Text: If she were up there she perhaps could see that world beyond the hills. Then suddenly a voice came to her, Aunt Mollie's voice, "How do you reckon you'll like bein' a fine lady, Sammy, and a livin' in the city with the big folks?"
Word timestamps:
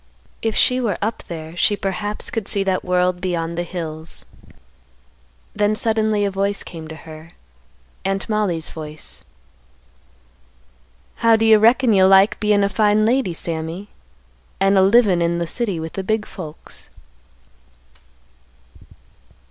If 0.41 0.55
she 0.55 0.81
were 0.81 0.97
up 0.99 1.21
there 1.27 1.55
she 1.55 1.75
perhaps 1.75 2.31
could 2.31 2.47
see 2.47 2.63
that 2.63 2.83
world 2.83 3.21
beyond 3.21 3.55
the 3.55 3.61
hills. 3.61 4.25
Then 5.55 5.75
suddenly 5.75 6.25
a 6.25 6.31
voice 6.31 6.63
came 6.63 6.87
to 6.87 6.95
her, 6.95 7.33
Aunt 8.03 8.27
Mollie's 8.27 8.67
voice, 8.69 9.23
"How 11.17 11.35
do 11.35 11.45
you 11.45 11.59
reckon 11.59 11.93
you'll 11.93 12.09
like 12.09 12.39
bein' 12.39 12.63
a 12.63 12.67
fine 12.69 13.05
lady, 13.05 13.35
Sammy, 13.35 13.89
and 14.59 14.75
a 14.75 14.81
livin' 14.81 15.21
in 15.21 15.37
the 15.37 15.45
city 15.45 15.79
with 15.79 15.93
the 15.93 16.03
big 16.03 16.25
folks?" 16.25 16.89